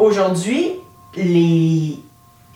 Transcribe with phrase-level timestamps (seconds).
[0.00, 0.72] aujourd'hui,
[1.16, 1.98] les,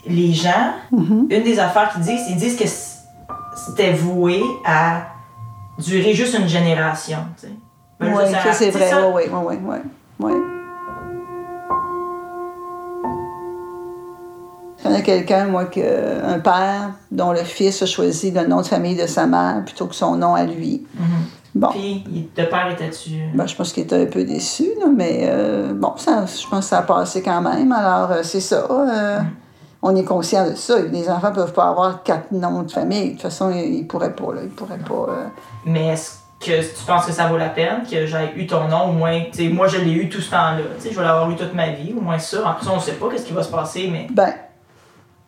[0.07, 1.27] les gens, Mhm.
[1.29, 5.01] une des affaires qu'ils disent, ils disent que c'était voué à
[5.79, 7.17] durer juste une génération.
[7.39, 7.53] tu sais.
[7.99, 8.89] Ben, Oui, ça- c'est vrai.
[9.13, 9.77] Oui, oui, oui, oui.
[10.19, 10.33] oui.
[14.77, 18.67] Je connais quelqu'un, moi, que, un père dont le fils a choisi le nom de
[18.67, 20.85] famille de sa mère plutôt que son nom à lui.
[20.95, 21.05] Mhm.
[21.55, 22.03] Bon, Puis,
[22.37, 23.11] le père était-tu.
[23.33, 26.65] ben, je pense qu'il était un peu déçu, là, mais euh, bon, ça, je pense
[26.65, 27.71] que ça a passé quand même.
[27.71, 28.67] Alors, euh, c'est ça.
[28.69, 29.19] euh,
[29.81, 30.79] On est conscient de ça.
[30.79, 33.05] Les enfants peuvent pas avoir quatre noms de famille.
[33.07, 34.33] De toute façon, ils, ils pourraient pas.
[34.33, 35.11] Là, ils pourraient pas.
[35.13, 35.25] euh,
[35.65, 38.89] Mais est-ce que tu penses que ça vaut la peine que j'aie eu ton nom
[38.89, 41.05] au moins tu sais, moi je l'ai eu tout ce temps-là tu sais je vais
[41.05, 43.31] l'avoir eu toute ma vie au moins ça en plus on sait pas qu'est-ce qui
[43.33, 44.31] va se passer mais Ben,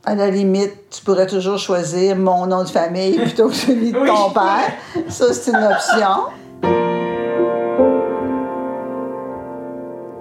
[0.08, 3.98] à la limite, tu pourrais toujours choisir mon nom de famille plutôt que celui de
[4.00, 4.08] Oui.
[4.08, 4.72] ton père.
[5.10, 6.08] Ça, c'est une option.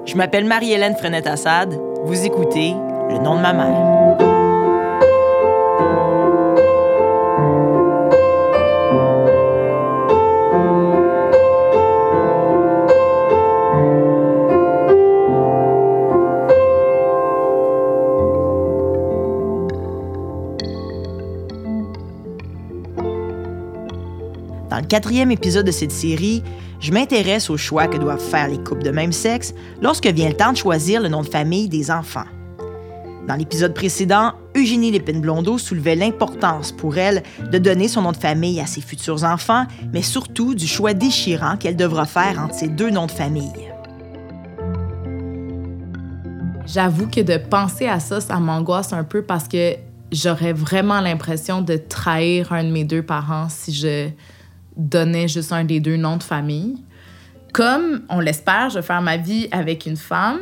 [0.05, 2.75] je m'appelle Marie-Hélène Frenette-Assad vous écoutez
[3.11, 3.96] le nom de ma mère
[24.87, 26.43] quatrième épisode de cette série,
[26.81, 30.37] je m'intéresse aux choix que doivent faire les couples de même sexe lorsque vient le
[30.37, 32.27] temps de choisir le nom de famille des enfants.
[33.27, 38.61] Dans l'épisode précédent, Eugénie Lépine-Blondeau soulevait l'importance pour elle de donner son nom de famille
[38.61, 42.91] à ses futurs enfants, mais surtout du choix déchirant qu'elle devra faire entre ces deux
[42.91, 43.51] noms de famille.
[46.67, 49.75] J'avoue que de penser à ça, ça m'angoisse un peu parce que
[50.13, 54.09] j'aurais vraiment l'impression de trahir un de mes deux parents si je
[54.77, 56.77] donnais juste un des deux noms de famille.
[57.53, 60.39] Comme, on l'espère, je vais faire ma vie avec une femme,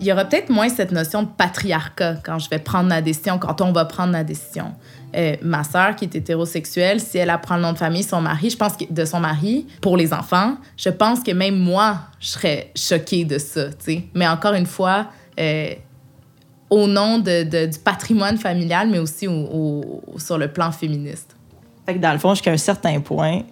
[0.00, 3.38] il y aura peut-être moins cette notion de patriarcat quand je vais prendre la décision,
[3.38, 4.72] quand on va prendre la décision.
[5.14, 8.50] Euh, ma sœur, qui est hétérosexuelle, si elle apprend le nom de famille son mari,
[8.50, 12.72] je pense de son mari pour les enfants, je pense que même moi, je serais
[12.74, 14.04] choquée de ça, tu sais.
[14.14, 15.06] Mais encore une fois,
[15.38, 15.74] euh,
[16.70, 21.36] au nom de, du patrimoine familial, mais aussi au- au- sur le plan féministe.
[21.86, 23.42] Fait que dans le fond, jusqu'à un certain point,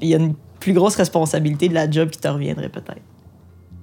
[0.00, 3.02] il y a une plus grosse responsabilité de la job qui te reviendrait peut-être.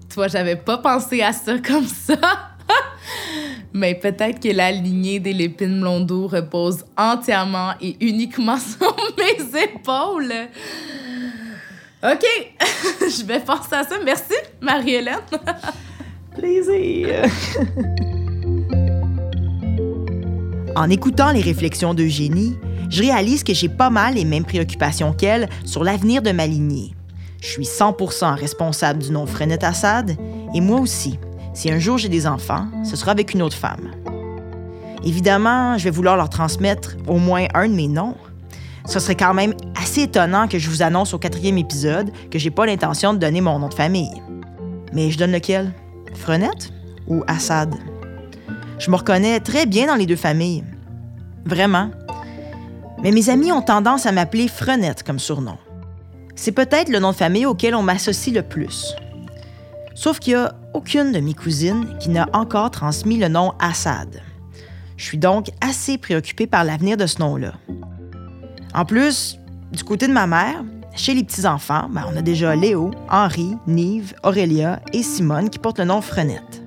[0.09, 2.15] Tu vois, j'avais pas pensé à ça comme ça.
[3.73, 10.33] Mais peut-être que la lignée des Lépines Blondeau repose entièrement et uniquement sur mes épaules.
[12.03, 12.25] OK,
[12.99, 13.95] je vais penser à ça.
[14.03, 15.19] Merci, Marie-Hélène.
[16.35, 17.25] Plaisir!
[20.75, 22.55] en écoutant les réflexions d'Eugénie,
[22.91, 26.93] je réalise que j'ai pas mal les mêmes préoccupations qu'elle sur l'avenir de ma lignée.
[27.41, 30.15] Je suis 100% responsable du nom Frenette Assad,
[30.53, 31.17] et moi aussi.
[31.53, 33.91] Si un jour j'ai des enfants, ce sera avec une autre femme.
[35.03, 38.15] Évidemment, je vais vouloir leur transmettre au moins un de mes noms.
[38.85, 42.51] Ce serait quand même assez étonnant que je vous annonce au quatrième épisode que j'ai
[42.51, 44.21] pas l'intention de donner mon nom de famille.
[44.93, 45.71] Mais je donne lequel?
[46.13, 46.71] Frenette
[47.07, 47.73] ou Assad?
[48.79, 50.63] Je me reconnais très bien dans les deux familles.
[51.45, 51.89] Vraiment.
[53.03, 55.57] Mais mes amis ont tendance à m'appeler Frenette comme surnom.
[56.35, 58.95] C'est peut-être le nom de famille auquel on m'associe le plus.
[59.95, 64.21] Sauf qu'il n'y a aucune de mes cousines qui n'a encore transmis le nom Assad.
[64.97, 67.53] Je suis donc assez préoccupée par l'avenir de ce nom-là.
[68.73, 69.39] En plus,
[69.71, 70.63] du côté de ma mère,
[70.95, 75.79] chez les petits-enfants, ben, on a déjà Léo, Henri, Nive, Aurélia et Simone qui portent
[75.79, 76.60] le nom Frenette.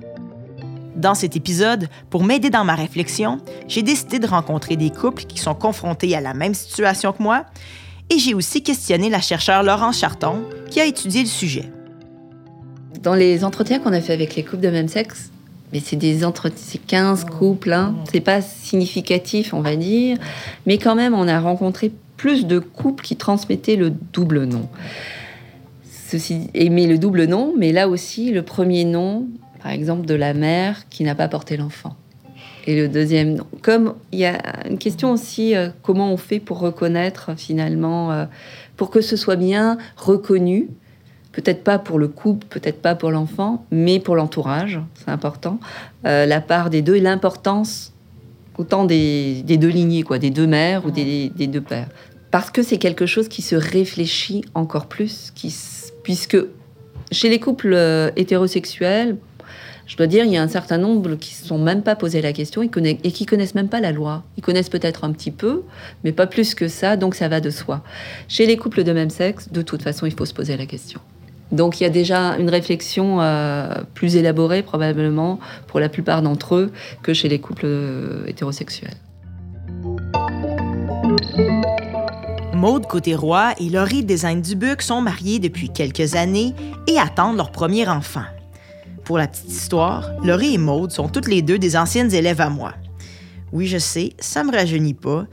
[0.95, 5.39] Dans cet épisode, pour m'aider dans ma réflexion, j'ai décidé de rencontrer des couples qui
[5.39, 7.45] sont confrontés à la même situation que moi
[8.09, 11.69] et j'ai aussi questionné la chercheure Laurence Charton qui a étudié le sujet.
[13.01, 15.31] Dans les entretiens qu'on a fait avec les couples de même sexe,
[15.73, 17.95] mais c'est des entretiens, c'est 15 couples, hein.
[18.11, 20.17] c'est pas significatif, on va dire,
[20.65, 24.69] mais quand même, on a rencontré plus de couples qui transmettaient le double nom.
[26.07, 29.27] Ceci, aimer le double nom, mais là aussi, le premier nom,
[29.65, 31.95] par exemple, de la mère qui n'a pas porté l'enfant.
[32.67, 33.41] Et le deuxième.
[33.63, 34.39] Comme il y a
[34.69, 38.25] une question aussi, euh, comment on fait pour reconnaître finalement, euh,
[38.77, 40.69] pour que ce soit bien reconnu,
[41.31, 45.59] peut-être pas pour le couple, peut-être pas pour l'enfant, mais pour l'entourage, c'est important,
[46.05, 47.91] euh, la part des deux et l'importance
[48.59, 51.89] autant des, des deux lignées, quoi, des deux mères ou des, des deux pères.
[52.29, 55.51] Parce que c'est quelque chose qui se réfléchit encore plus, qui,
[56.03, 56.37] puisque
[57.11, 57.75] chez les couples
[58.15, 59.17] hétérosexuels,
[59.85, 61.95] je dois dire, il y a un certain nombre qui ne se sont même pas
[61.95, 62.69] posé la question et,
[63.03, 64.23] et qui connaissent même pas la loi.
[64.37, 65.63] Ils connaissent peut-être un petit peu,
[66.03, 67.83] mais pas plus que ça, donc ça va de soi.
[68.27, 70.99] Chez les couples de même sexe, de toute façon, il faut se poser la question.
[71.51, 76.55] Donc il y a déjà une réflexion euh, plus élaborée probablement pour la plupart d'entre
[76.55, 76.71] eux
[77.03, 78.97] que chez les couples euh, hétérosexuels.
[82.53, 86.55] Maude Côté-Roi et Laurie Design-Dubuc sont mariés depuis quelques années
[86.87, 88.23] et attendent leur premier enfant.
[89.05, 92.49] Pour la petite histoire, Laurie et Maude sont toutes les deux des anciennes élèves à
[92.49, 92.73] moi.
[93.53, 95.27] Oui, je sais, ça me rajeunit pas,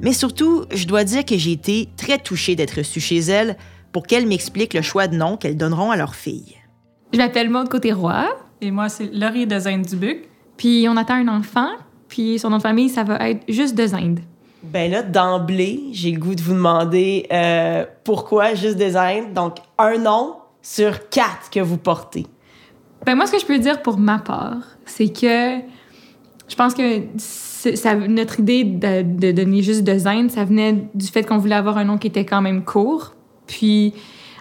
[0.00, 3.56] mais surtout, je dois dire que j'ai été très touchée d'être reçue chez elles
[3.90, 6.54] pour qu'elles m'expliquent le choix de nom qu'elles donneront à leur fille.
[7.12, 8.28] Je m'appelle Maude Côté-Roi.
[8.60, 10.28] Et moi, c'est Laurie Design-Dubuc.
[10.56, 11.70] Puis on attend un enfant,
[12.08, 14.20] puis son nom de famille, ça va être juste des Indes.
[14.62, 19.32] Ben là, d'emblée, j'ai le goût de vous demander euh, pourquoi juste des Indes.
[19.34, 22.26] Donc, un nom sur quatre que vous portez.
[23.06, 25.60] Ben moi, ce que je peux dire pour ma part, c'est que
[26.48, 31.06] je pense que ça, notre idée de, de donner juste deux Indes, ça venait du
[31.06, 33.14] fait qu'on voulait avoir un nom qui était quand même court.
[33.46, 33.94] Puis,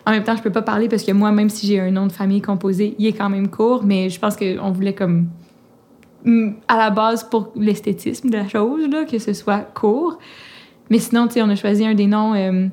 [0.06, 2.08] en même temps, je peux pas parler parce que moi, même si j'ai un nom
[2.08, 5.28] de famille composé, il est quand même court, mais je pense qu'on voulait comme
[6.68, 10.18] à la base pour l'esthétisme de la chose, là, que ce soit court.
[10.90, 12.68] Mais sinon, tu sais, on a choisi un des noms euh,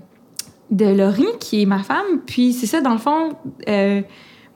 [0.70, 2.20] de Laurie, qui est ma femme.
[2.26, 3.30] Puis c'est ça, dans le fond,
[3.68, 4.00] euh,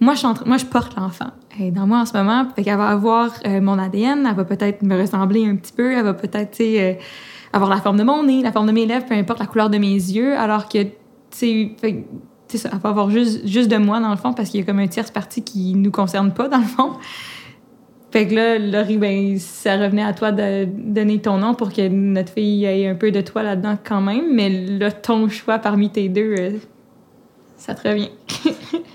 [0.01, 1.31] moi, je, porte l'enfant.
[1.73, 4.83] dans moi en ce moment, fait qu'elle va avoir euh, mon ADN, elle va peut-être
[4.83, 6.99] me ressembler un petit peu, elle va peut-être, sais,
[7.53, 9.71] avoir la forme de mon nez, la forme de mes lèvres, peu importe la couleur
[9.71, 10.91] de mes yeux, alors que, tu
[11.31, 14.67] sais, elle va avoir juste, juste de moi, dans le fond, parce qu'il y a
[14.67, 16.93] comme un tierce parti qui nous concerne pas, dans le fond.
[18.11, 21.89] Fait que là, Laurie, ben, ça revenait à toi de donner ton nom pour que
[21.89, 24.33] notre fille ait un peu de toi là-dedans quand même.
[24.33, 26.51] Mais là, ton choix parmi tes deux, euh,
[27.57, 28.11] ça te revient.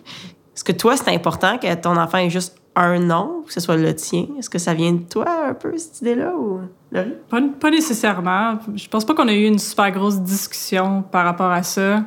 [0.61, 3.77] Est-ce que toi, c'est important que ton enfant ait juste un nom, que ce soit
[3.77, 4.27] le tien?
[4.37, 6.59] Est-ce que ça vient de toi un peu, cette idée-là, ou?
[6.93, 8.59] Pas, pas nécessairement.
[8.75, 12.03] Je pense pas qu'on a eu une super grosse discussion par rapport à ça.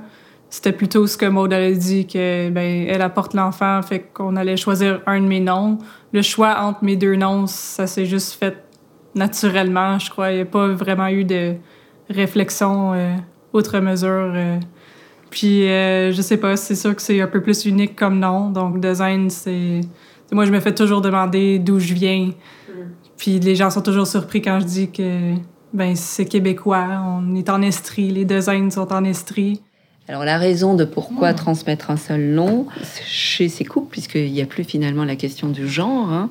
[0.50, 4.56] C'était plutôt ce que Maud avait dit, que ben, elle apporte l'enfant, fait qu'on allait
[4.56, 5.78] choisir un de mes noms.
[6.12, 8.56] Le choix entre mes deux noms, ça s'est juste fait
[9.16, 10.30] naturellement, je crois.
[10.30, 11.56] Il n'y a pas vraiment eu de
[12.08, 13.16] réflexion euh,
[13.52, 14.30] outre mesure.
[14.32, 14.60] Euh.
[15.34, 18.50] Puis, euh, je sais pas, c'est sûr que c'est un peu plus unique comme nom.
[18.50, 19.80] Donc, design, c'est.
[20.30, 22.26] Moi, je me fais toujours demander d'où je viens.
[22.26, 22.72] Mm.
[23.16, 25.34] Puis, les gens sont toujours surpris quand je dis que
[25.72, 26.86] ben, c'est québécois.
[27.04, 29.60] On est en Estrie, les designs sont en Estrie.
[30.06, 32.66] Alors la raison de pourquoi transmettre un seul nom
[33.06, 36.28] chez ces couples, puisqu'il n'y a plus finalement la question du genre, hein,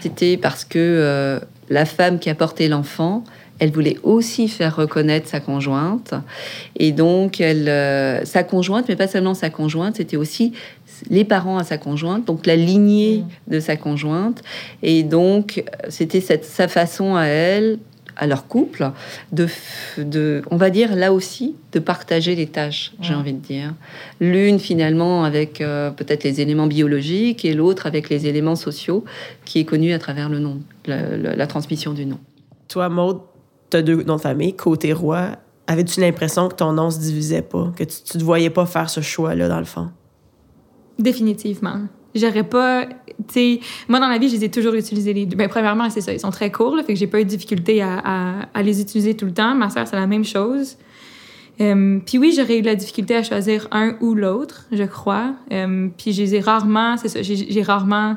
[0.00, 1.38] c'était parce que euh,
[1.70, 3.22] la femme qui a porté l'enfant,
[3.58, 6.14] elle voulait aussi faire reconnaître sa conjointe.
[6.76, 10.52] Et donc, elle, euh, sa conjointe, mais pas seulement sa conjointe, c'était aussi
[11.10, 14.42] les parents à sa conjointe, donc la lignée de sa conjointe.
[14.82, 17.78] Et donc, c'était sa façon à elle
[18.16, 18.90] à leur couple,
[19.32, 19.46] de,
[19.98, 23.74] de, on va dire là aussi, de partager les tâches, j'ai envie de dire.
[24.20, 29.04] L'une finalement avec euh, peut-être les éléments biologiques et l'autre avec les éléments sociaux
[29.44, 32.18] qui est connu à travers le nom, la, transmission du nom.
[32.68, 33.20] Toi, Maud,
[33.72, 35.36] tu as deux noms de famille, côté roi.
[35.66, 38.90] Avais-tu l'impression que ton nom se divisait pas, que tu, tu te voyais pas faire
[38.90, 39.90] ce choix-là dans le fond?
[40.98, 41.80] Définitivement.
[42.14, 42.86] J'aurais pas.
[43.28, 45.36] sais, moi, dans la vie, je les ai toujours utilisés les deux.
[45.36, 46.12] Ben, premièrement, c'est ça.
[46.12, 49.16] Ils sont très courts, là, fait que j'ai pas eu de difficulté à, les utiliser
[49.16, 49.54] tout le temps.
[49.54, 50.76] Ma sœur, c'est la même chose.
[51.60, 55.34] Euh, puis oui, j'aurais eu la difficulté à choisir un ou l'autre, je crois.
[55.52, 58.16] Euh, puis j'ai rarement, c'est ça, j'ai rarement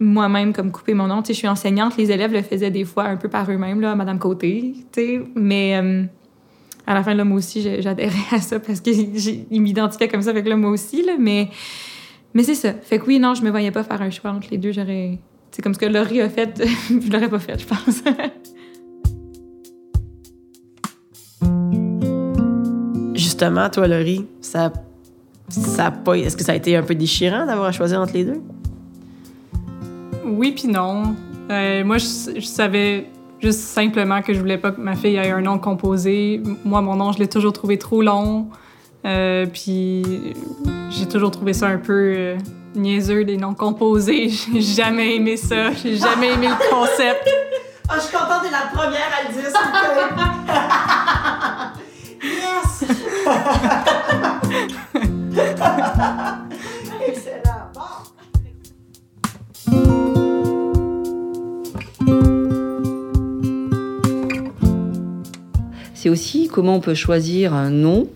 [0.00, 1.22] moi-même comme coupé mon nom.
[1.22, 3.80] Tu sais, je suis enseignante, les élèves le faisaient des fois un peu par eux-mêmes,
[3.80, 5.22] là, Madame Côté, tu sais.
[5.34, 6.04] Mais euh,
[6.86, 10.46] à la fin, là, moi aussi, j'adhérais à ça parce qu'ils m'identifiaient comme ça, avec
[10.46, 11.14] là, moi aussi, là.
[11.18, 11.48] Mais
[12.36, 12.74] mais c'est ça.
[12.74, 14.70] Fait que oui, non, je me voyais pas faire un choix entre les deux.
[14.70, 15.18] J'aurais.
[15.50, 18.02] C'est comme ce que Laurie a fait, je l'aurais pas fait, je pense.
[23.14, 24.70] Justement, toi, Laurie, ça,
[25.48, 25.94] ça.
[26.14, 28.42] Est-ce que ça a été un peu déchirant d'avoir à choisir entre les deux?
[30.26, 31.14] Oui, puis non.
[31.50, 33.06] Euh, moi, je, savais
[33.40, 36.42] juste simplement que je voulais pas que ma fille ait un nom composé.
[36.64, 38.48] Moi, mon nom, je l'ai toujours trouvé trop long.
[39.04, 40.34] Euh, puis
[40.90, 42.36] j'ai toujours trouvé ça un peu euh,
[42.74, 44.30] niaiseux, des noms composés.
[44.52, 45.72] J'ai jamais aimé ça.
[45.72, 47.30] J'ai jamais aimé le concept.
[47.88, 49.44] oh, je suis contente de la première à le dire,
[53.82, 53.92] yes!
[66.52, 68.08] Comment on peut choisir un nom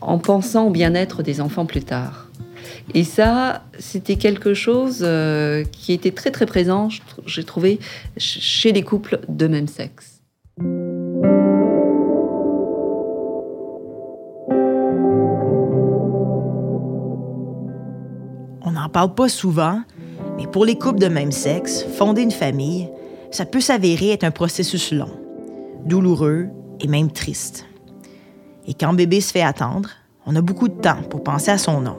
[0.00, 2.28] en pensant au bien-être des enfants plus tard.
[2.94, 6.88] Et ça, c'était quelque chose euh, qui était très très présent,
[7.26, 7.80] j'ai trouvé,
[8.16, 10.20] chez les couples de même sexe.
[18.62, 19.82] On n'en parle pas souvent,
[20.36, 22.88] mais pour les couples de même sexe, fonder une famille,
[23.30, 25.10] ça peut s'avérer être un processus long,
[25.84, 26.48] douloureux
[26.80, 27.66] et même triste.
[28.66, 29.90] Et quand bébé se fait attendre,
[30.26, 31.96] on a beaucoup de temps pour penser à son nom.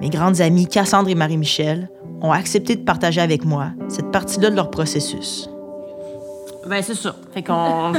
[0.00, 1.90] Mes grandes amies Cassandre et Marie-Michel
[2.22, 5.50] ont accepté de partager avec moi cette partie-là de leur processus.
[6.68, 7.16] Ben, c'est ça.
[7.32, 7.92] Fait qu'on.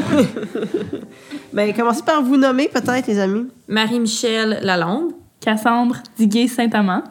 [1.53, 3.47] ben, commencez par vous nommer, peut-être, les amis.
[3.67, 5.13] Marie-Michel Lalonde.
[5.39, 7.03] Cassandre Diguet-Saint-Amand.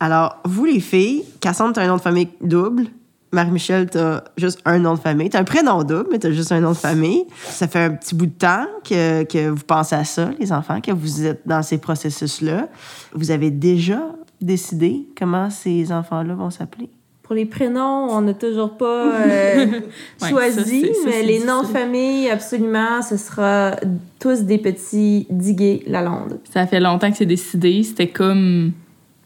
[0.00, 2.86] Alors, vous, les filles, Cassandre, t'as un nom de famille double.
[3.32, 5.28] Marie-Michel, t'as juste un nom de famille.
[5.28, 7.24] T'as un prénom double, mais t'as juste un nom de famille.
[7.44, 10.80] Ça fait un petit bout de temps que, que vous pensez à ça, les enfants,
[10.80, 12.68] que vous êtes dans ces processus-là.
[13.12, 14.00] Vous avez déjà
[14.40, 16.88] décidé comment ces enfants-là vont s'appeler?
[17.22, 19.66] Pour les prénoms, on n'a toujours pas euh,
[20.22, 23.72] Ouais, choisi, ça, c'est- ça, mais les noms de famille, absolument, ce sera
[24.18, 26.38] tous des petits Diguet Lalonde.
[26.50, 27.82] Ça fait longtemps que c'est décidé.
[27.82, 28.72] C'était comme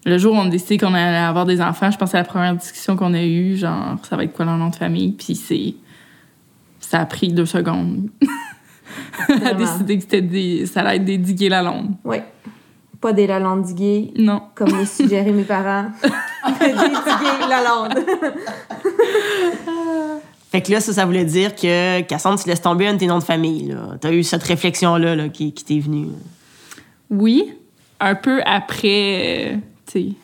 [0.04, 1.90] le jour où on a décidé qu'on allait avoir des enfants.
[1.90, 4.44] Je pense que c'est la première discussion qu'on a eue, genre ça va être quoi
[4.44, 5.12] leur nom de famille?
[5.12, 5.75] Puis c'est
[6.80, 8.09] ça a pris deux secondes
[9.44, 11.90] à décider que c'était des ça allait être des diguets la longue.
[12.04, 12.18] Oui.
[13.00, 14.42] Pas des Lalonde Diguet, Non.
[14.54, 15.87] comme le suggéraient mes parents.
[16.61, 17.99] des Diguet Lalonde.
[20.52, 23.06] Fait que là, ça, ça voulait dire que Cassandre, tu laisses tomber un de tes
[23.06, 23.68] noms de famille.
[23.68, 23.97] là.
[24.00, 26.09] T'as eu cette réflexion-là là, qui, qui t'est venue.
[27.11, 27.52] Oui,
[28.00, 29.59] un peu après,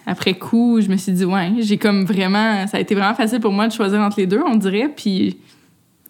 [0.06, 3.40] après coup, je me suis dit, ouais, j'ai comme vraiment, ça a été vraiment facile
[3.40, 5.38] pour moi de choisir entre les deux, on dirait, puis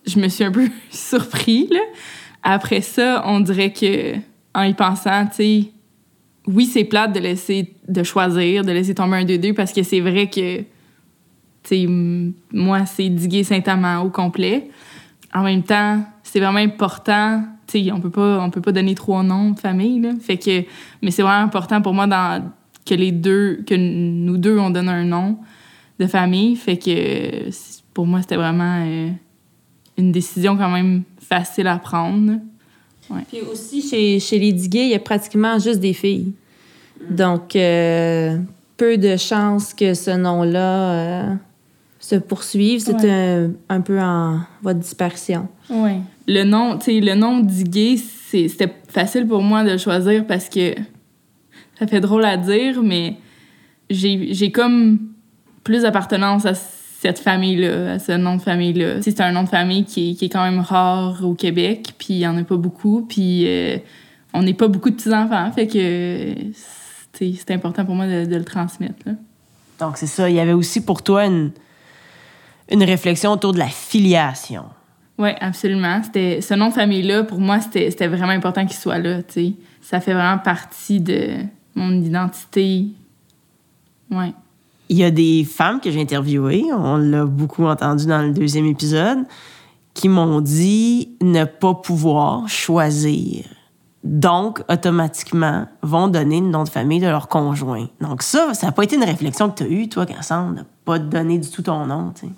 [0.06, 1.80] je me suis un peu surpris, là.
[2.42, 4.14] Après ça, on dirait que,
[4.54, 5.70] en y pensant, tu sais,
[6.46, 9.82] oui, c'est plate de laisser, de choisir, de laisser tomber un des deux, parce que
[9.82, 10.64] c'est vrai que, tu
[11.64, 11.86] sais,
[12.52, 14.70] moi, c'est Diguet Saint-Amand au complet.
[15.34, 17.44] En même temps, c'est vraiment important.
[17.66, 20.12] Tu sais, on peut pas, on peut pas donner trois noms de famille, là.
[20.20, 20.64] Fait que,
[21.02, 22.42] mais c'est vraiment important pour moi dans,
[22.88, 25.38] que les deux, que nous deux, on donne un nom
[25.98, 26.56] de famille.
[26.56, 29.08] Fait que, c'est- pour moi, c'était vraiment euh,
[29.96, 32.34] une décision quand même facile à prendre.
[33.28, 36.32] Puis aussi, chez, chez les Diguet, il y a pratiquement juste des filles.
[37.10, 38.36] Donc, euh,
[38.76, 41.34] peu de chances que ce nom-là euh,
[41.98, 42.80] se poursuive.
[42.80, 45.48] C'est un, un peu en voie de disparition.
[45.70, 45.98] Ouais.
[46.26, 50.26] Le nom, tu sais, le nom d'Igué, c'est- c'était facile pour moi de le choisir
[50.26, 50.74] parce que
[51.78, 53.16] ça fait drôle à dire, mais
[53.90, 54.98] j'ai comme
[55.64, 59.02] plus d'appartenance à cette famille-là, à ce nom de famille-là.
[59.02, 62.14] C'est un nom de famille qui est, qui est quand même rare au Québec, puis
[62.14, 63.78] il y en a pas beaucoup, puis euh,
[64.32, 66.34] on n'est pas beaucoup de petits-enfants, fait que
[67.12, 68.98] c'est important pour moi de, de le transmettre.
[69.06, 69.12] Là.
[69.78, 70.28] Donc, c'est ça.
[70.28, 71.52] Il y avait aussi pour toi une,
[72.70, 74.64] une réflexion autour de la filiation.
[75.18, 76.00] Oui, absolument.
[76.02, 79.22] C'était, ce nom de famille-là, pour moi, c'était, vraiment important qu'il soit là.
[79.22, 79.52] tu sais.
[79.80, 81.36] Ça fait vraiment partie de
[81.78, 82.86] mon identité.
[84.10, 84.32] Ouais.
[84.88, 88.66] Il y a des femmes que j'ai interviewées, on l'a beaucoup entendu dans le deuxième
[88.66, 89.18] épisode,
[89.94, 93.44] qui m'ont dit ne pas pouvoir choisir.
[94.04, 97.88] Donc, automatiquement, vont donner le nom de famille de leur conjoint.
[98.00, 100.64] Donc ça, ça n'a pas été une réflexion que tu as eue, toi, Cassandre, de
[100.84, 102.32] pas te donner du tout ton nom, tu sais.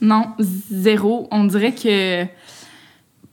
[0.00, 1.28] Non, zéro.
[1.30, 2.24] On dirait que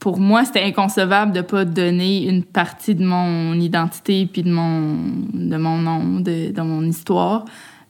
[0.00, 4.96] pour moi, c'était inconcevable de pas donner une partie de mon identité puis de mon,
[5.32, 7.44] de mon nom, de, de mon histoire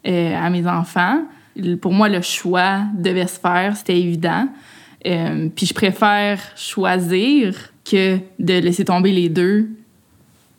[0.07, 1.23] euh, à mes enfants.
[1.81, 4.49] Pour moi, le choix devait se faire, c'était évident.
[5.07, 7.55] Euh, puis je préfère choisir
[7.91, 9.69] que de laisser tomber les deux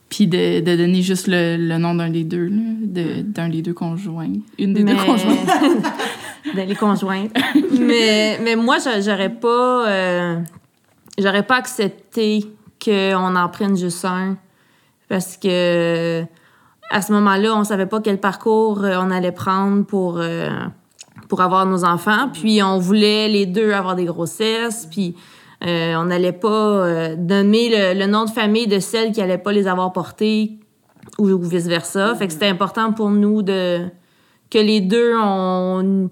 [0.09, 3.73] puis de, de donner juste le, le nom d'un des deux, de- d'un des deux
[3.73, 4.33] conjoints.
[4.59, 5.35] Une des deux conjoints.
[6.55, 7.31] de les conjointes.
[7.79, 10.39] mais, mais moi, j'a- j'aurais pas, euh,
[11.17, 12.45] j'aurais pas accepté
[12.83, 14.37] qu'on en prenne juste un.
[15.07, 16.23] Parce que
[16.91, 20.49] à ce moment-là, on savait pas quel parcours euh, on allait prendre pour, euh,
[21.29, 22.29] pour avoir nos enfants.
[22.33, 24.87] Puis on voulait les deux avoir des grossesses.
[24.91, 25.15] Puis
[25.65, 29.37] euh, on n'allait pas euh, donner le, le nom de famille de celle qui allait
[29.37, 30.59] pas les avoir portés
[31.17, 32.13] ou, ou vice-versa.
[32.15, 33.85] Fait que c'était important pour nous de
[34.49, 36.09] que les deux, on,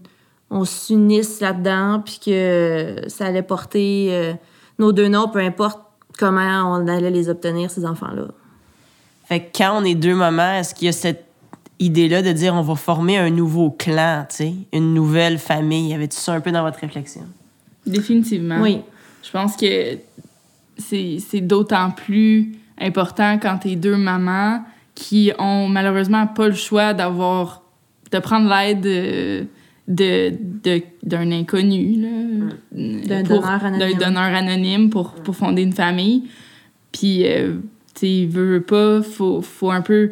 [0.50, 4.34] on s'unisse là-dedans, puis que ça allait porter
[4.80, 5.80] nos deux noms, peu importe
[6.18, 8.28] comment on allait les obtenir, ces enfants-là.
[9.26, 11.26] Fait que quand on est deux mamans, est-ce qu'il y a cette
[11.80, 15.94] idée-là de dire on va former un nouveau clan, tu sais, une nouvelle famille?
[15.94, 17.22] Avait-tu ça un peu dans votre réflexion?
[17.86, 18.60] Définitivement.
[18.60, 18.82] Oui.
[19.24, 19.98] Je pense que
[20.78, 24.64] c'est c'est d'autant plus important quand t'es deux mamans
[24.96, 27.62] qui ont malheureusement pas le choix d'avoir
[28.12, 29.48] de prendre l'aide
[29.90, 30.36] de de-
[30.78, 32.10] de- d'un inconnu là,
[32.72, 33.80] D'un pour- donneur anonyme.
[33.80, 36.24] d'un donneur anonyme pour, pour fonder une famille.
[36.92, 37.56] Puis euh,
[37.96, 40.12] tu sais veut, veut pas faut, faut un peu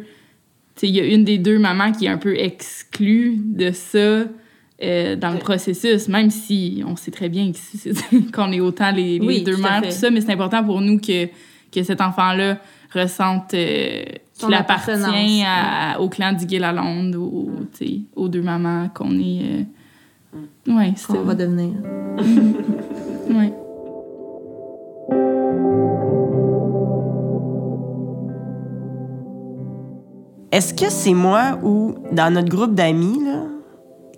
[0.82, 4.24] il y a une des deux mamans qui est un peu exclue de ça
[4.80, 7.50] euh, dans le processus, même si on sait très bien
[8.32, 10.98] qu'on est autant les, les Oui, deux mères, tout ça, mais c'est important pour nous
[11.00, 11.26] que,
[11.72, 12.60] que cet enfant-là
[12.92, 14.02] ressente euh,
[14.34, 19.66] qu'il appartient à- au clan d'Iguay-Lalonde, aux, tu sais, aux deux mamans qu'on est...
[20.68, 21.72] euh, ouais, c'est qu'on va devenir.
[23.30, 23.52] ouais.
[30.50, 33.42] Est-ce que c'est moi ou dans notre groupe d'amis, là,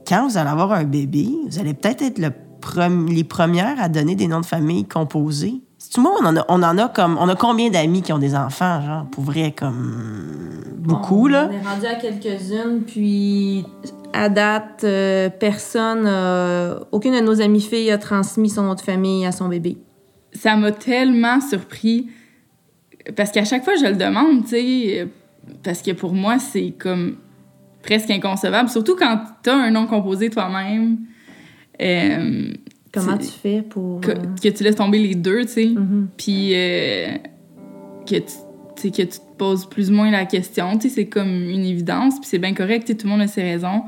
[0.06, 3.88] quand vous allez avoir un bébé, vous allez peut-être être le prom- les premières à
[3.88, 5.60] donner des noms de famille composés?
[5.90, 7.18] C'est moi, on en a, on en a comme.
[7.20, 10.62] On a combien d'amis qui ont des enfants, genre, pour vrai, comme.
[10.76, 11.50] Beaucoup, là?
[11.50, 13.66] On est rendu à quelques-unes, puis
[14.12, 18.80] à date, euh, personne, euh, aucune de nos amies filles a transmis son nom de
[18.80, 19.78] famille à son bébé.
[20.32, 22.08] ça m'a tellement surpris
[23.16, 25.08] parce qu'à chaque fois je le demande, tu sais,
[25.64, 27.16] parce que pour moi c'est comme
[27.82, 30.98] presque inconcevable, surtout quand t'as un nom composé toi-même,
[31.80, 32.52] euh,
[32.92, 34.00] Comment tu fais pour.
[34.00, 36.08] que, euh, que tu laisses tomber les deux, tu sais, mhm.
[36.16, 37.16] puis euh,
[38.06, 38.32] que tu
[38.82, 42.14] que tu te poses plus ou moins la question, tu sais, c'est comme une évidence,
[42.18, 43.82] puis c'est bien correct, tu sais, tout le monde a ses raisons,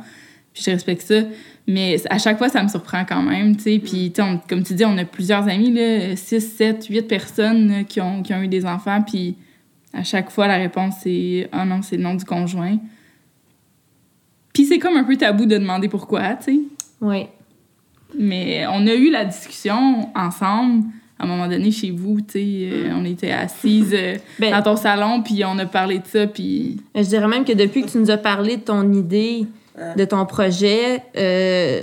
[0.53, 1.23] puis je respecte ça,
[1.67, 4.39] mais à chaque fois, ça me surprend quand même, tu sais, puis tu sais, on-
[4.47, 8.23] comme tu dis, on a plusieurs amis, là, 6, 7, 8 personnes là, qui, ont,
[8.23, 9.37] qui ont eu des enfants, puis
[9.95, 12.79] à chaque fois, la réponse, c'est «Ah non, c'est le nom du conjoint».
[14.53, 16.61] Puis c'est comme un peu tabou de demander pourquoi, tu sais.
[17.01, 17.27] Oui.
[18.19, 20.85] Mais on a eu la discussion ensemble,
[21.19, 24.63] à un moment donné, chez vous, tu sais, euh, on était assises euh, Ben- dans
[24.63, 26.81] ton salon, puis on a parlé de ça, puis...
[26.95, 29.47] Je dirais même que depuis que tu nous as parlé de ton idée,
[29.97, 31.81] de ton projet, euh,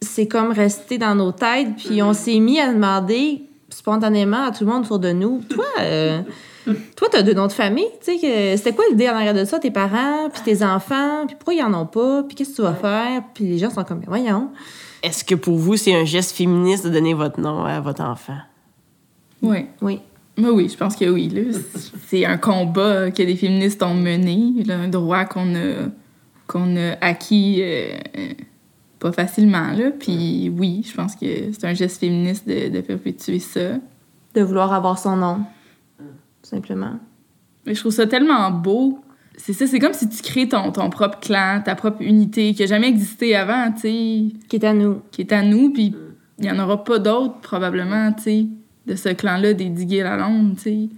[0.00, 1.68] c'est comme resté dans nos têtes.
[1.76, 5.64] Puis on s'est mis à demander spontanément à tout le monde autour de nous Toi,
[5.80, 6.20] euh,
[6.96, 7.86] toi, t'as deux noms de famille.
[8.04, 11.26] Tu sais, que- c'était quoi l'idée en arrière de ça Tes parents, puis tes enfants,
[11.26, 13.70] puis pourquoi ils en ont pas Puis qu'est-ce que tu vas faire Puis les gens
[13.70, 14.50] sont comme Voyons.
[15.02, 18.38] Est-ce que pour vous, c'est un geste féministe de donner votre nom à votre enfant?
[19.42, 19.66] Oui.
[19.80, 20.00] Oui.
[20.36, 21.32] Mais oui, je pense que oui.
[22.06, 25.88] C'est un combat que les féministes ont mené, là, un droit qu'on a,
[26.46, 28.32] qu'on a acquis euh, euh,
[29.00, 29.72] pas facilement.
[29.72, 29.90] Là.
[29.90, 33.78] Puis oui, je pense que c'est un geste féministe de, de perpétuer ça.
[34.34, 35.38] De vouloir avoir son nom.
[35.98, 36.98] Tout simplement.
[37.66, 39.00] Mais je trouve ça tellement beau.
[39.40, 42.64] C'est ça, c'est comme si tu crées ton, ton propre clan, ta propre unité qui
[42.64, 45.00] a jamais existé avant, tu sais, Qui est à nous.
[45.12, 45.94] qui est à nous, puis
[46.38, 48.46] il y en aura pas d'autres probablement, tu sais,
[48.86, 50.18] de ce clan-là des diguer la
[50.56, 50.88] tu sais.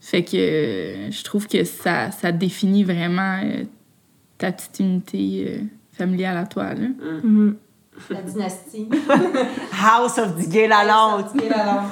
[0.00, 3.64] Fait que euh, je trouve que ça, ça définit vraiment euh,
[4.38, 5.58] ta petite unité euh,
[5.92, 6.88] familiale à toi, là.
[7.24, 7.56] Mhm.
[8.10, 8.88] La dynastie.
[9.72, 11.24] House of Diguet Lalonde!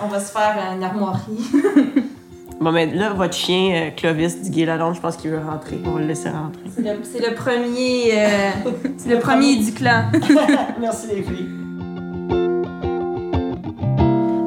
[0.05, 1.51] On va se faire une armoirie.
[2.61, 5.81] Bon, mais là, votre chien, euh, Clovis Diguet Lalonde, je pense qu'il veut rentrer.
[5.85, 6.63] On va le laisser rentrer.
[6.75, 8.51] C'est le, c'est le premier, euh,
[8.97, 10.05] c'est le premier du clan.
[10.81, 11.49] Merci les filles.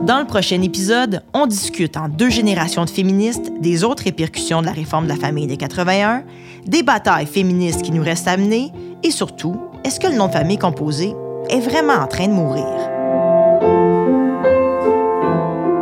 [0.07, 4.65] Dans le prochain épisode, on discute en deux générations de féministes des autres répercussions de
[4.65, 6.23] la réforme de la famille de 81,
[6.65, 8.71] des batailles féministes qui nous restent à mener
[9.03, 11.13] et surtout, est-ce que le nom de famille composé
[11.49, 12.96] est vraiment en train de mourir?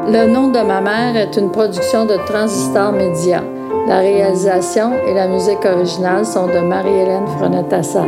[0.08, 3.44] Le nom de ma mère est une production de Transistor Média.
[3.88, 8.06] La réalisation et la musique originale sont de Marie-Hélène Frenette-Assad.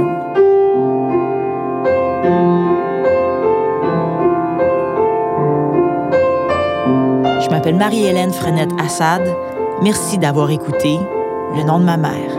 [7.42, 9.24] Je m'appelle Marie-Hélène Frenette-Assad.
[9.82, 11.00] Merci d'avoir écouté
[11.56, 12.38] Le nom de ma mère.